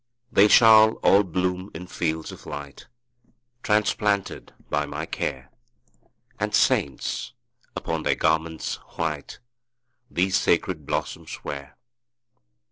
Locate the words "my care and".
4.87-6.55